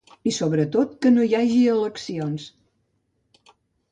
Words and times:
I 0.29 0.31
sobretot 0.35 0.95
que 1.05 1.11
no 1.17 1.25
hi 1.27 1.35
hagi 1.41 1.59
eleccions. 1.75 2.47